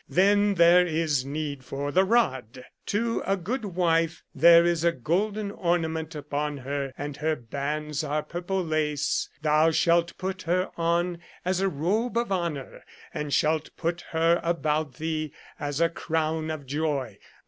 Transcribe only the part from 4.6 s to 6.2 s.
is a golden ornament